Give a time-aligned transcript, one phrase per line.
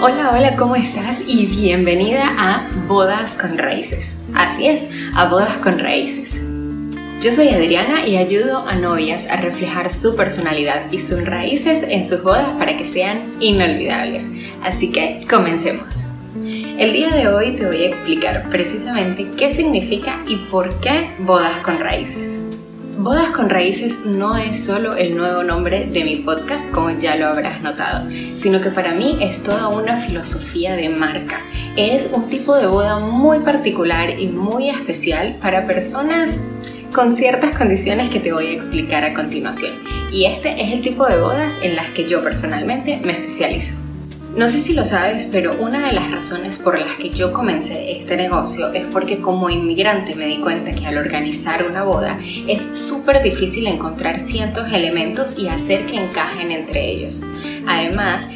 [0.00, 1.22] Hola, hola, ¿cómo estás?
[1.26, 4.16] Y bienvenida a Bodas con Raíces.
[4.32, 6.40] Así es, a Bodas con Raíces.
[7.20, 12.06] Yo soy Adriana y ayudo a novias a reflejar su personalidad y sus raíces en
[12.06, 14.30] sus bodas para que sean inolvidables.
[14.62, 16.06] Así que comencemos.
[16.78, 21.56] El día de hoy te voy a explicar precisamente qué significa y por qué bodas
[21.58, 22.40] con raíces.
[22.98, 27.28] Bodas con Raíces no es solo el nuevo nombre de mi podcast, como ya lo
[27.28, 31.40] habrás notado, sino que para mí es toda una filosofía de marca.
[31.76, 36.48] Es un tipo de boda muy particular y muy especial para personas
[36.92, 39.74] con ciertas condiciones que te voy a explicar a continuación.
[40.10, 43.87] Y este es el tipo de bodas en las que yo personalmente me especializo.
[44.36, 47.98] No sé si lo sabes, pero una de las razones por las que yo comencé
[47.98, 52.62] este negocio es porque como inmigrante me di cuenta que al organizar una boda es
[52.62, 57.22] súper difícil encontrar cientos elementos y hacer que encajen entre ellos.
[57.66, 58.28] Además,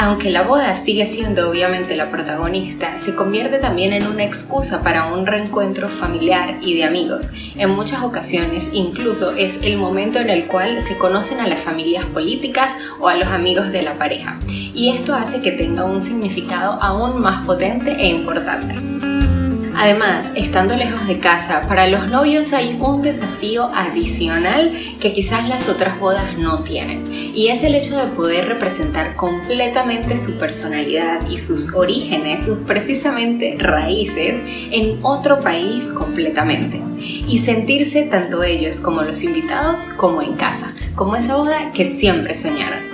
[0.00, 5.12] aunque la boda sigue siendo obviamente la protagonista, se convierte también en una excusa para
[5.12, 7.30] un reencuentro familiar y de amigos.
[7.56, 12.06] En muchas ocasiones incluso es el momento en el cual se conocen a las familias
[12.06, 14.38] políticas o a los amigos de la pareja.
[14.46, 19.17] Y esto hace que tenga un significado aún más potente e importante.
[19.80, 25.68] Además, estando lejos de casa, para los novios hay un desafío adicional que quizás las
[25.68, 31.38] otras bodas no tienen, y es el hecho de poder representar completamente su personalidad y
[31.38, 39.22] sus orígenes, sus precisamente raíces, en otro país completamente, y sentirse tanto ellos como los
[39.22, 42.87] invitados como en casa, como esa boda que siempre soñaron.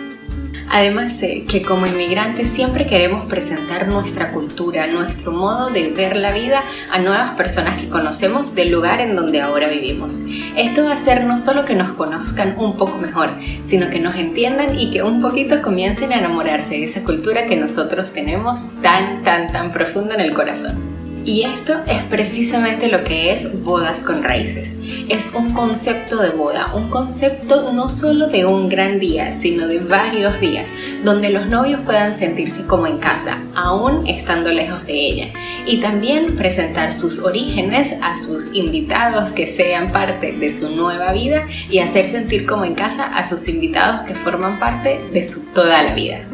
[0.70, 6.32] Además sé que como inmigrantes siempre queremos presentar nuestra cultura, nuestro modo de ver la
[6.32, 10.20] vida a nuevas personas que conocemos del lugar en donde ahora vivimos.
[10.56, 13.30] Esto va a hacer no solo que nos conozcan un poco mejor,
[13.62, 17.56] sino que nos entiendan y que un poquito comiencen a enamorarse de esa cultura que
[17.56, 20.93] nosotros tenemos tan, tan, tan profunda en el corazón.
[21.24, 24.74] Y esto es precisamente lo que es bodas con raíces.
[25.08, 29.78] Es un concepto de boda, un concepto no solo de un gran día, sino de
[29.78, 30.68] varios días,
[31.02, 35.32] donde los novios puedan sentirse como en casa, aún estando lejos de ella.
[35.66, 41.46] Y también presentar sus orígenes a sus invitados que sean parte de su nueva vida
[41.70, 45.82] y hacer sentir como en casa a sus invitados que forman parte de su toda
[45.82, 46.26] la vida.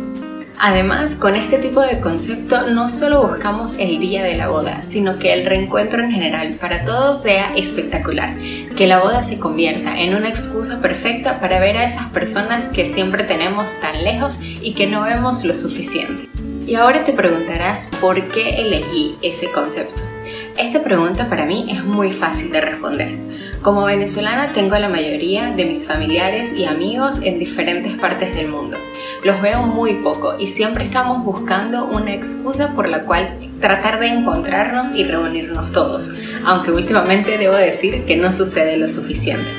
[0.62, 5.18] Además, con este tipo de concepto no solo buscamos el día de la boda, sino
[5.18, 8.36] que el reencuentro en general para todos sea espectacular,
[8.76, 12.84] que la boda se convierta en una excusa perfecta para ver a esas personas que
[12.84, 16.28] siempre tenemos tan lejos y que no vemos lo suficiente.
[16.66, 20.09] Y ahora te preguntarás por qué elegí ese concepto.
[20.56, 23.18] Esta pregunta para mí es muy fácil de responder.
[23.62, 28.76] Como venezolana tengo la mayoría de mis familiares y amigos en diferentes partes del mundo.
[29.24, 34.08] Los veo muy poco y siempre estamos buscando una excusa por la cual tratar de
[34.08, 36.10] encontrarnos y reunirnos todos,
[36.44, 39.50] aunque últimamente debo decir que no sucede lo suficiente.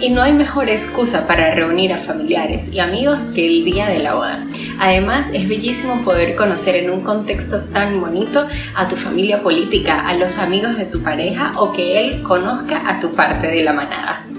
[0.00, 3.98] Y no hay mejor excusa para reunir a familiares y amigos que el día de
[3.98, 4.46] la boda.
[4.80, 10.14] Además, es bellísimo poder conocer en un contexto tan bonito a tu familia política, a
[10.14, 14.29] los amigos de tu pareja o que él conozca a tu parte de la manada.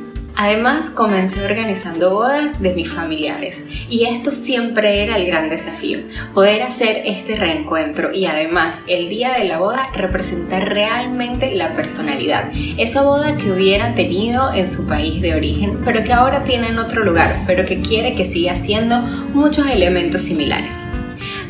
[0.43, 5.99] Además, comencé organizando bodas de mis familiares y esto siempre era el gran desafío,
[6.33, 12.49] poder hacer este reencuentro y además el día de la boda representar realmente la personalidad,
[12.79, 16.79] esa boda que hubieran tenido en su país de origen, pero que ahora tiene en
[16.79, 18.97] otro lugar, pero que quiere que siga siendo
[19.35, 20.83] muchos elementos similares.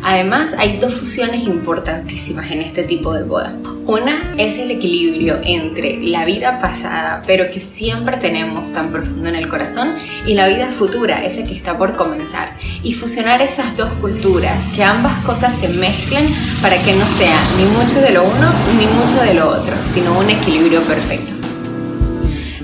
[0.03, 3.55] Además, hay dos fusiones importantísimas en este tipo de boda.
[3.85, 9.35] Una es el equilibrio entre la vida pasada, pero que siempre tenemos tan profundo en
[9.35, 9.95] el corazón,
[10.25, 12.55] y la vida futura, esa que está por comenzar.
[12.83, 16.27] Y fusionar esas dos culturas, que ambas cosas se mezclen
[16.61, 20.17] para que no sea ni mucho de lo uno ni mucho de lo otro, sino
[20.17, 21.40] un equilibrio perfecto.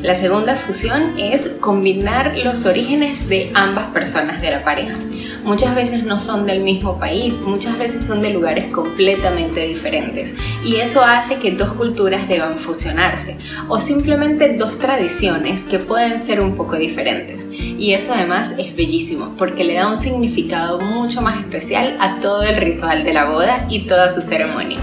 [0.07, 4.95] La segunda fusión es combinar los orígenes de ambas personas de la pareja.
[5.44, 10.33] Muchas veces no son del mismo país, muchas veces son de lugares completamente diferentes
[10.63, 13.36] y eso hace que dos culturas deban fusionarse
[13.68, 17.45] o simplemente dos tradiciones que pueden ser un poco diferentes.
[17.51, 22.44] Y eso además es bellísimo porque le da un significado mucho más especial a todo
[22.44, 24.80] el ritual de la boda y toda su ceremonia.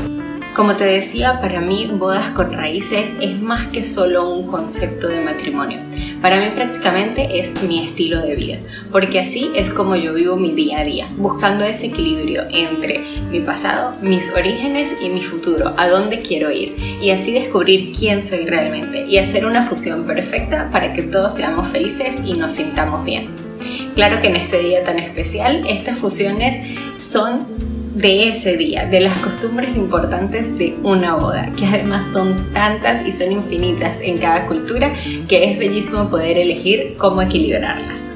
[0.54, 5.18] Como te decía, para mí bodas con raíces es más que solo un concepto de
[5.20, 5.80] matrimonio.
[6.22, 8.58] Para mí prácticamente es mi estilo de vida,
[8.92, 13.00] porque así es como yo vivo mi día a día, buscando ese equilibrio entre
[13.32, 18.22] mi pasado, mis orígenes y mi futuro, a dónde quiero ir, y así descubrir quién
[18.22, 23.04] soy realmente y hacer una fusión perfecta para que todos seamos felices y nos sintamos
[23.04, 23.30] bien.
[23.96, 26.60] Claro que en este día tan especial, estas fusiones
[27.00, 33.06] son de ese día, de las costumbres importantes de una boda, que además son tantas
[33.06, 34.92] y son infinitas en cada cultura
[35.28, 38.12] que es bellísimo poder elegir cómo equilibrarlas.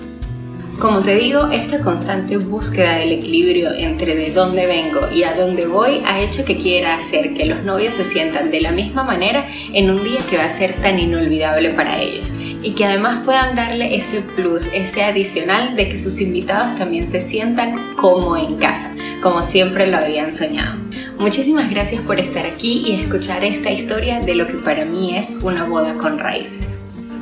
[0.81, 5.67] Como te digo, esta constante búsqueda del equilibrio entre de dónde vengo y a dónde
[5.67, 9.49] voy ha hecho que quiera hacer que los novios se sientan de la misma manera
[9.73, 12.33] en un día que va a ser tan inolvidable para ellos
[12.63, 17.21] y que además puedan darle ese plus, ese adicional de que sus invitados también se
[17.21, 20.79] sientan como en casa, como siempre lo habían soñado.
[21.19, 25.39] Muchísimas gracias por estar aquí y escuchar esta historia de lo que para mí es
[25.43, 26.79] una boda con raíces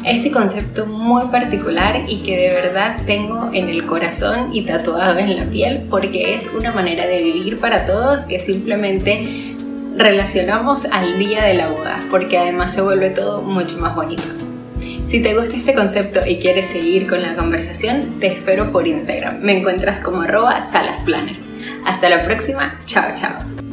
[0.06, 5.37] este concepto muy particular y que de verdad tengo en el corazón y tatuado en
[5.37, 9.27] la piel porque es una manera de vivir para todos que simplemente
[9.97, 14.46] relacionamos al día de la boda porque además se vuelve todo mucho más bonito.
[15.06, 19.38] Si te gusta este concepto y quieres seguir con la conversación, te espero por Instagram.
[19.41, 21.37] Me encuentras como arroba salasplanner.
[21.85, 22.81] Hasta la próxima.
[22.87, 23.66] Chao, chao.